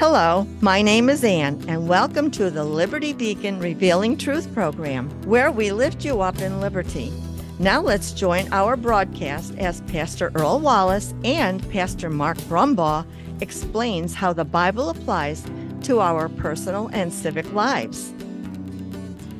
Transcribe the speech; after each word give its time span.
Hello, 0.00 0.46
my 0.62 0.80
name 0.80 1.10
is 1.10 1.22
Ann, 1.22 1.62
and 1.68 1.86
welcome 1.86 2.30
to 2.30 2.48
the 2.48 2.64
Liberty 2.64 3.12
Beacon 3.12 3.60
Revealing 3.60 4.16
Truth 4.16 4.50
program, 4.54 5.10
where 5.26 5.52
we 5.52 5.72
lift 5.72 6.06
you 6.06 6.22
up 6.22 6.40
in 6.40 6.58
liberty. 6.58 7.12
Now 7.58 7.82
let's 7.82 8.12
join 8.12 8.50
our 8.50 8.78
broadcast 8.78 9.54
as 9.58 9.82
Pastor 9.82 10.32
Earl 10.34 10.60
Wallace 10.60 11.12
and 11.22 11.70
Pastor 11.70 12.08
Mark 12.08 12.38
Brumbaugh 12.38 13.04
explains 13.42 14.14
how 14.14 14.32
the 14.32 14.42
Bible 14.42 14.88
applies 14.88 15.44
to 15.82 16.00
our 16.00 16.30
personal 16.30 16.88
and 16.94 17.12
civic 17.12 17.52
lives. 17.52 18.14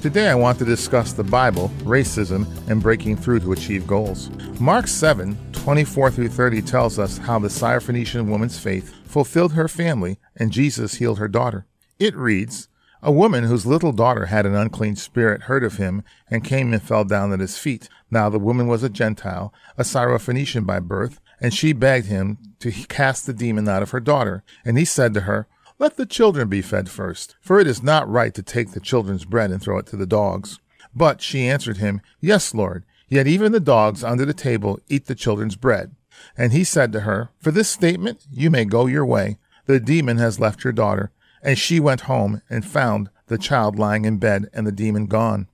Today 0.00 0.30
I 0.30 0.34
want 0.34 0.58
to 0.60 0.64
discuss 0.64 1.12
the 1.12 1.22
Bible, 1.22 1.70
racism, 1.80 2.46
and 2.70 2.82
breaking 2.82 3.18
through 3.18 3.40
to 3.40 3.52
achieve 3.52 3.86
goals. 3.86 4.30
Mark 4.58 4.88
7, 4.88 5.36
24 5.52 6.10
through 6.10 6.28
30 6.30 6.62
tells 6.62 6.98
us 6.98 7.18
how 7.18 7.38
the 7.38 7.48
Syrophoenician 7.48 8.24
woman's 8.24 8.58
faith 8.58 8.94
fulfilled 9.04 9.52
her 9.52 9.68
family 9.68 10.16
and 10.36 10.52
Jesus 10.52 10.94
healed 10.94 11.18
her 11.18 11.28
daughter. 11.28 11.66
It 11.98 12.16
reads, 12.16 12.70
a 13.02 13.12
woman 13.12 13.44
whose 13.44 13.66
little 13.66 13.92
daughter 13.92 14.26
had 14.26 14.46
an 14.46 14.54
unclean 14.54 14.96
spirit 14.96 15.42
heard 15.42 15.64
of 15.64 15.76
him 15.76 16.02
and 16.30 16.42
came 16.42 16.72
and 16.72 16.82
fell 16.82 17.04
down 17.04 17.30
at 17.34 17.40
his 17.40 17.58
feet. 17.58 17.90
Now 18.10 18.30
the 18.30 18.38
woman 18.38 18.68
was 18.68 18.82
a 18.82 18.88
Gentile, 18.88 19.52
a 19.76 19.82
Syrophoenician 19.82 20.64
by 20.64 20.80
birth, 20.80 21.20
and 21.42 21.52
she 21.52 21.74
begged 21.74 22.06
him 22.06 22.38
to 22.60 22.72
cast 22.72 23.26
the 23.26 23.34
demon 23.34 23.68
out 23.68 23.82
of 23.82 23.90
her 23.90 24.00
daughter. 24.00 24.44
And 24.64 24.78
he 24.78 24.86
said 24.86 25.12
to 25.12 25.22
her, 25.22 25.46
Let 25.80 25.96
the 25.96 26.04
children 26.04 26.48
be 26.48 26.60
fed 26.60 26.90
first, 26.90 27.36
for 27.40 27.58
it 27.58 27.66
is 27.66 27.82
not 27.82 28.06
right 28.06 28.34
to 28.34 28.42
take 28.42 28.72
the 28.72 28.80
children's 28.80 29.24
bread 29.24 29.50
and 29.50 29.62
throw 29.62 29.78
it 29.78 29.86
to 29.86 29.96
the 29.96 30.04
dogs. 30.04 30.58
But 30.94 31.22
she 31.22 31.48
answered 31.48 31.78
him, 31.78 32.02
Yes, 32.20 32.52
Lord, 32.52 32.84
yet 33.08 33.26
even 33.26 33.52
the 33.52 33.60
dogs 33.60 34.04
under 34.04 34.26
the 34.26 34.34
table 34.34 34.78
eat 34.90 35.06
the 35.06 35.14
children's 35.14 35.56
bread. 35.56 35.92
And 36.36 36.52
he 36.52 36.64
said 36.64 36.92
to 36.92 37.00
her, 37.00 37.30
For 37.38 37.50
this 37.50 37.70
statement 37.70 38.26
you 38.30 38.50
may 38.50 38.66
go 38.66 38.84
your 38.84 39.06
way. 39.06 39.38
The 39.64 39.80
demon 39.80 40.18
has 40.18 40.38
left 40.38 40.64
your 40.64 40.74
daughter. 40.74 41.12
And 41.42 41.58
she 41.58 41.80
went 41.80 42.02
home 42.02 42.42
and 42.50 42.62
found 42.62 43.08
the 43.28 43.38
child 43.38 43.78
lying 43.78 44.04
in 44.04 44.18
bed 44.18 44.50
and 44.52 44.66
the 44.66 44.72
demon 44.72 45.06
gone. 45.06 45.48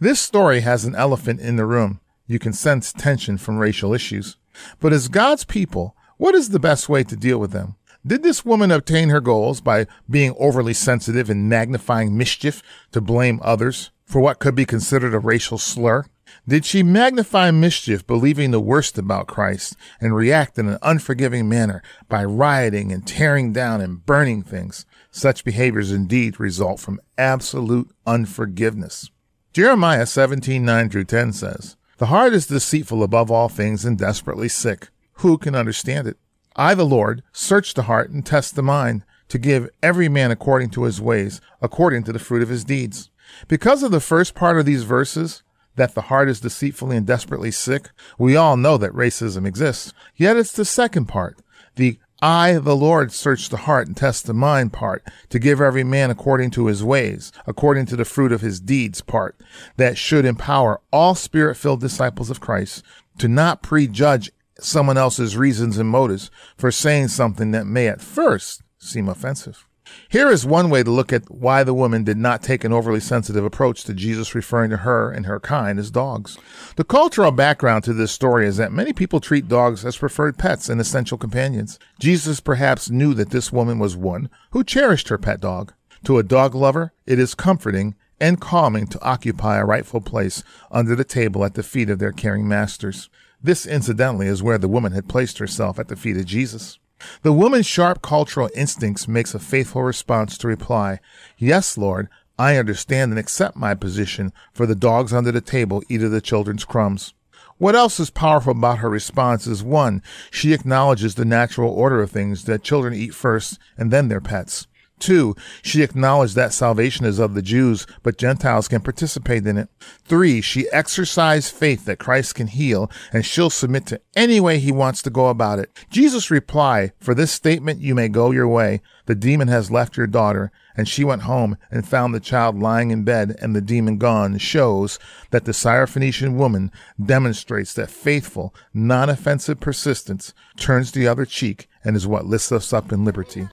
This 0.00 0.20
story 0.20 0.60
has 0.60 0.86
an 0.86 0.94
elephant 0.94 1.40
in 1.40 1.56
the 1.56 1.66
room. 1.66 2.00
You 2.26 2.38
can 2.38 2.54
sense 2.54 2.94
tension 2.94 3.36
from 3.36 3.58
racial 3.58 3.92
issues. 3.92 4.38
But 4.80 4.94
as 4.94 5.08
God's 5.08 5.44
people, 5.44 5.94
what 6.16 6.34
is 6.34 6.48
the 6.48 6.58
best 6.58 6.88
way 6.88 7.04
to 7.04 7.14
deal 7.14 7.36
with 7.36 7.50
them? 7.50 7.74
Did 8.06 8.22
this 8.22 8.44
woman 8.44 8.70
obtain 8.70 9.08
her 9.08 9.20
goals 9.20 9.60
by 9.60 9.88
being 10.08 10.32
overly 10.38 10.74
sensitive 10.74 11.28
and 11.28 11.48
magnifying 11.48 12.16
mischief 12.16 12.62
to 12.92 13.00
blame 13.00 13.40
others 13.42 13.90
for 14.04 14.20
what 14.20 14.38
could 14.38 14.54
be 14.54 14.64
considered 14.64 15.12
a 15.12 15.18
racial 15.18 15.58
slur? 15.58 16.04
Did 16.46 16.64
she 16.64 16.84
magnify 16.84 17.50
mischief, 17.50 18.06
believing 18.06 18.52
the 18.52 18.60
worst 18.60 18.96
about 18.96 19.26
Christ, 19.26 19.74
and 20.00 20.14
react 20.14 20.56
in 20.56 20.68
an 20.68 20.78
unforgiving 20.82 21.48
manner 21.48 21.82
by 22.08 22.24
rioting 22.24 22.92
and 22.92 23.04
tearing 23.04 23.52
down 23.52 23.80
and 23.80 24.06
burning 24.06 24.42
things? 24.42 24.86
Such 25.10 25.44
behaviors 25.44 25.90
indeed 25.90 26.38
result 26.38 26.78
from 26.78 27.00
absolute 27.18 27.90
unforgiveness. 28.06 29.10
Jeremiah 29.52 30.06
17, 30.06 30.64
9 30.64 30.90
through 30.90 31.04
10 31.04 31.32
says, 31.32 31.76
The 31.96 32.06
heart 32.06 32.34
is 32.34 32.46
deceitful 32.46 33.02
above 33.02 33.32
all 33.32 33.48
things 33.48 33.84
and 33.84 33.98
desperately 33.98 34.48
sick. 34.48 34.90
Who 35.14 35.38
can 35.38 35.56
understand 35.56 36.06
it? 36.06 36.18
I, 36.56 36.74
the 36.74 36.86
Lord, 36.86 37.22
search 37.32 37.74
the 37.74 37.82
heart 37.82 38.10
and 38.10 38.24
test 38.24 38.56
the 38.56 38.62
mind, 38.62 39.02
to 39.28 39.38
give 39.38 39.68
every 39.82 40.08
man 40.08 40.30
according 40.30 40.70
to 40.70 40.84
his 40.84 41.00
ways, 41.00 41.40
according 41.60 42.04
to 42.04 42.12
the 42.12 42.18
fruit 42.18 42.42
of 42.42 42.48
his 42.48 42.64
deeds. 42.64 43.10
Because 43.48 43.82
of 43.82 43.90
the 43.90 44.00
first 44.00 44.34
part 44.34 44.58
of 44.58 44.64
these 44.64 44.84
verses, 44.84 45.42
that 45.74 45.94
the 45.94 46.02
heart 46.02 46.28
is 46.28 46.40
deceitfully 46.40 46.96
and 46.96 47.06
desperately 47.06 47.50
sick, 47.50 47.90
we 48.18 48.36
all 48.36 48.56
know 48.56 48.78
that 48.78 48.92
racism 48.92 49.46
exists. 49.46 49.92
Yet 50.16 50.36
it's 50.36 50.52
the 50.52 50.64
second 50.64 51.06
part, 51.06 51.38
the 51.74 51.98
I, 52.22 52.54
the 52.54 52.76
Lord, 52.76 53.12
search 53.12 53.50
the 53.50 53.58
heart 53.58 53.88
and 53.88 53.96
test 53.96 54.26
the 54.26 54.32
mind 54.32 54.72
part, 54.72 55.04
to 55.28 55.38
give 55.38 55.60
every 55.60 55.84
man 55.84 56.10
according 56.10 56.50
to 56.52 56.66
his 56.66 56.82
ways, 56.82 57.30
according 57.46 57.86
to 57.86 57.96
the 57.96 58.06
fruit 58.06 58.32
of 58.32 58.40
his 58.40 58.58
deeds 58.58 59.02
part, 59.02 59.38
that 59.76 59.98
should 59.98 60.24
empower 60.24 60.80
all 60.90 61.14
spirit 61.14 61.56
filled 61.56 61.80
disciples 61.80 62.30
of 62.30 62.40
Christ 62.40 62.82
to 63.18 63.28
not 63.28 63.62
prejudge 63.62 64.30
someone 64.60 64.96
else's 64.96 65.36
reasons 65.36 65.78
and 65.78 65.88
motives 65.88 66.30
for 66.56 66.70
saying 66.70 67.08
something 67.08 67.50
that 67.50 67.66
may 67.66 67.88
at 67.88 68.00
first 68.00 68.62
seem 68.78 69.08
offensive. 69.08 69.66
Here 70.08 70.28
is 70.30 70.44
one 70.44 70.68
way 70.68 70.82
to 70.82 70.90
look 70.90 71.12
at 71.12 71.30
why 71.30 71.62
the 71.62 71.74
woman 71.74 72.04
did 72.04 72.16
not 72.16 72.42
take 72.42 72.64
an 72.64 72.72
overly 72.72 73.00
sensitive 73.00 73.44
approach 73.44 73.84
to 73.84 73.94
Jesus 73.94 74.34
referring 74.34 74.70
to 74.70 74.78
her 74.78 75.10
and 75.10 75.26
her 75.26 75.38
kind 75.38 75.78
as 75.78 75.90
dogs. 75.90 76.38
The 76.76 76.84
cultural 76.84 77.30
background 77.30 77.84
to 77.84 77.92
this 77.92 78.12
story 78.12 78.46
is 78.46 78.56
that 78.56 78.72
many 78.72 78.92
people 78.92 79.20
treat 79.20 79.48
dogs 79.48 79.84
as 79.84 79.96
preferred 79.96 80.38
pets 80.38 80.68
and 80.68 80.80
essential 80.80 81.18
companions. 81.18 81.78
Jesus 81.98 82.40
perhaps 82.40 82.90
knew 82.90 83.14
that 83.14 83.30
this 83.30 83.52
woman 83.52 83.78
was 83.78 83.96
one 83.96 84.28
who 84.50 84.64
cherished 84.64 85.08
her 85.08 85.18
pet 85.18 85.40
dog. 85.40 85.72
To 86.04 86.18
a 86.18 86.22
dog 86.22 86.54
lover, 86.54 86.92
it 87.06 87.18
is 87.18 87.34
comforting 87.34 87.94
and 88.20 88.40
calming 88.40 88.86
to 88.88 89.02
occupy 89.02 89.58
a 89.58 89.64
rightful 89.64 90.00
place 90.00 90.42
under 90.70 90.94
the 90.94 91.04
table 91.04 91.44
at 91.44 91.54
the 91.54 91.62
feet 91.62 91.90
of 91.90 91.98
their 91.98 92.12
caring 92.12 92.48
masters. 92.48 93.08
This, 93.42 93.66
incidentally, 93.66 94.26
is 94.26 94.42
where 94.42 94.58
the 94.58 94.68
woman 94.68 94.92
had 94.92 95.08
placed 95.08 95.38
herself 95.38 95.78
at 95.78 95.88
the 95.88 95.96
feet 95.96 96.16
of 96.16 96.24
Jesus. 96.24 96.78
The 97.22 97.32
woman's 97.32 97.66
sharp 97.66 98.00
cultural 98.00 98.50
instincts 98.54 99.06
makes 99.06 99.34
a 99.34 99.38
faithful 99.38 99.82
response 99.82 100.38
to 100.38 100.48
reply, 100.48 101.00
Yes, 101.36 101.76
Lord, 101.76 102.08
I 102.38 102.56
understand 102.56 103.12
and 103.12 103.18
accept 103.18 103.56
my 103.56 103.74
position, 103.74 104.32
for 104.52 104.66
the 104.66 104.74
dogs 104.74 105.12
under 105.12 105.32
the 105.32 105.40
table 105.40 105.82
eat 105.88 106.02
of 106.02 106.10
the 106.10 106.20
children's 106.20 106.64
crumbs. 106.64 107.14
What 107.58 107.74
else 107.74 107.98
is 107.98 108.10
powerful 108.10 108.52
about 108.52 108.78
her 108.78 108.90
response 108.90 109.46
is 109.46 109.62
one, 109.62 110.02
she 110.30 110.52
acknowledges 110.52 111.14
the 111.14 111.24
natural 111.24 111.70
order 111.70 112.02
of 112.02 112.10
things 112.10 112.44
that 112.44 112.62
children 112.62 112.92
eat 112.92 113.14
first 113.14 113.58
and 113.78 113.90
then 113.90 114.08
their 114.08 114.20
pets. 114.20 114.66
Two, 114.98 115.36
she 115.62 115.82
acknowledged 115.82 116.34
that 116.36 116.54
salvation 116.54 117.04
is 117.04 117.18
of 117.18 117.34
the 117.34 117.42
Jews, 117.42 117.86
but 118.02 118.16
Gentiles 118.16 118.66
can 118.66 118.80
participate 118.80 119.46
in 119.46 119.58
it. 119.58 119.68
Three, 120.04 120.40
she 120.40 120.70
exercised 120.72 121.54
faith 121.54 121.84
that 121.84 121.98
Christ 121.98 122.34
can 122.34 122.46
heal, 122.46 122.90
and 123.12 123.24
she'll 123.24 123.50
submit 123.50 123.84
to 123.86 124.00
any 124.14 124.40
way 124.40 124.58
he 124.58 124.72
wants 124.72 125.02
to 125.02 125.10
go 125.10 125.28
about 125.28 125.58
it. 125.58 125.70
Jesus' 125.90 126.30
reply, 126.30 126.92
for 126.98 127.14
this 127.14 127.30
statement 127.30 127.80
you 127.82 127.94
may 127.94 128.08
go 128.08 128.30
your 128.30 128.48
way. 128.48 128.80
The 129.04 129.14
demon 129.14 129.48
has 129.48 129.70
left 129.70 129.98
your 129.98 130.06
daughter, 130.06 130.50
and 130.74 130.88
she 130.88 131.04
went 131.04 131.22
home 131.22 131.58
and 131.70 131.86
found 131.86 132.14
the 132.14 132.20
child 132.20 132.58
lying 132.58 132.90
in 132.90 133.04
bed 133.04 133.36
and 133.40 133.54
the 133.54 133.60
demon 133.60 133.98
gone, 133.98 134.38
shows 134.38 134.98
that 135.30 135.44
the 135.44 135.52
Syrophoenician 135.52 136.36
woman 136.36 136.72
demonstrates 137.02 137.74
that 137.74 137.90
faithful, 137.90 138.54
non-offensive 138.72 139.60
persistence 139.60 140.32
turns 140.56 140.90
the 140.90 141.06
other 141.06 141.26
cheek 141.26 141.68
and 141.84 141.96
is 141.96 142.06
what 142.06 142.26
lifts 142.26 142.50
us 142.50 142.72
up 142.72 142.92
in 142.92 143.04
liberty. 143.04 143.48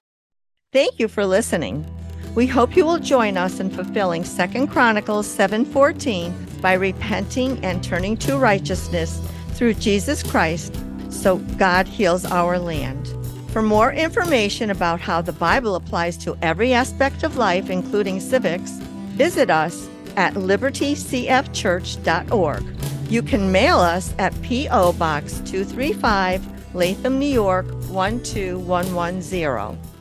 Thank 0.74 1.00
you 1.00 1.08
for 1.08 1.24
listening. 1.24 1.86
We 2.34 2.48
hope 2.48 2.76
you 2.76 2.84
will 2.84 2.98
join 2.98 3.38
us 3.38 3.60
in 3.60 3.70
fulfilling 3.70 4.24
2 4.24 4.66
Chronicles 4.66 5.28
7:14 5.28 6.34
by 6.64 6.74
repenting 6.74 7.64
and 7.64 7.84
turning 7.84 8.18
to 8.18 8.40
righteousness 8.40 9.22
through 9.54 9.76
Jesus 9.76 10.24
Christ 10.24 10.76
so 11.10 11.38
God 11.60 11.88
heals 11.88 12.26
our 12.26 12.58
land. 12.58 13.08
For 13.50 13.62
more 13.62 13.94
information 13.94 14.72
about 14.72 15.00
how 15.00 15.22
the 15.22 15.32
Bible 15.32 15.76
applies 15.76 16.18
to 16.26 16.36
every 16.42 16.74
aspect 16.74 17.22
of 17.22 17.38
life 17.38 17.70
including 17.70 18.20
civics, 18.20 18.72
visit 19.16 19.52
us 19.52 19.88
at 20.18 20.34
libertycfchurch.org. 20.34 22.64
You 23.12 23.22
can 23.22 23.52
mail 23.52 23.78
us 23.78 24.16
at 24.18 24.34
PO 24.42 24.94
Box 24.94 25.40
235, 25.46 26.42
Latham, 26.74 27.20
New 27.20 27.28
York 27.28 27.68
12110. 27.92 29.93